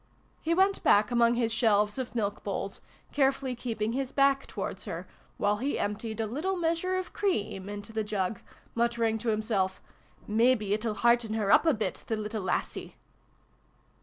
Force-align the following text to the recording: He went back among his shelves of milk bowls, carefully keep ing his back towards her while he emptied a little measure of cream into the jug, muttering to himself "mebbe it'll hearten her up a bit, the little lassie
He 0.41 0.55
went 0.55 0.81
back 0.81 1.11
among 1.11 1.35
his 1.35 1.53
shelves 1.53 1.99
of 1.99 2.15
milk 2.15 2.43
bowls, 2.43 2.81
carefully 3.11 3.53
keep 3.55 3.79
ing 3.79 3.93
his 3.93 4.11
back 4.11 4.47
towards 4.47 4.85
her 4.85 5.07
while 5.37 5.57
he 5.57 5.77
emptied 5.77 6.19
a 6.19 6.25
little 6.25 6.55
measure 6.57 6.95
of 6.95 7.13
cream 7.13 7.69
into 7.69 7.93
the 7.93 8.03
jug, 8.03 8.39
muttering 8.73 9.19
to 9.19 9.29
himself 9.29 9.79
"mebbe 10.27 10.63
it'll 10.63 10.95
hearten 10.95 11.35
her 11.35 11.51
up 11.51 11.67
a 11.67 11.75
bit, 11.75 12.03
the 12.07 12.17
little 12.17 12.41
lassie 12.41 12.95